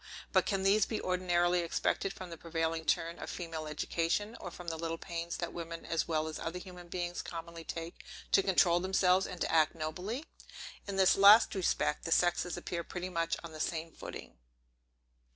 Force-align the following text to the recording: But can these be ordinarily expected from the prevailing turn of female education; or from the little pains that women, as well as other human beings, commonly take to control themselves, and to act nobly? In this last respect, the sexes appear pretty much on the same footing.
But 0.33 0.47
can 0.47 0.63
these 0.63 0.87
be 0.87 0.99
ordinarily 0.99 1.59
expected 1.59 2.11
from 2.11 2.31
the 2.31 2.35
prevailing 2.37 2.85
turn 2.85 3.19
of 3.19 3.29
female 3.29 3.67
education; 3.67 4.35
or 4.39 4.49
from 4.49 4.67
the 4.69 4.75
little 4.77 4.97
pains 4.97 5.37
that 5.37 5.53
women, 5.53 5.85
as 5.85 6.07
well 6.07 6.27
as 6.27 6.39
other 6.39 6.57
human 6.57 6.87
beings, 6.87 7.21
commonly 7.21 7.63
take 7.63 8.03
to 8.31 8.41
control 8.41 8.79
themselves, 8.79 9.27
and 9.27 9.39
to 9.41 9.51
act 9.51 9.75
nobly? 9.75 10.25
In 10.87 10.95
this 10.95 11.15
last 11.15 11.53
respect, 11.53 12.05
the 12.05 12.11
sexes 12.11 12.57
appear 12.57 12.83
pretty 12.83 13.09
much 13.09 13.37
on 13.43 13.51
the 13.51 13.59
same 13.59 13.91
footing. 13.91 14.39